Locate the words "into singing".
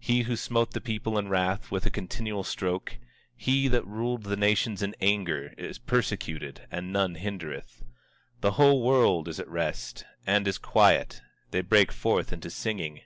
12.32-13.02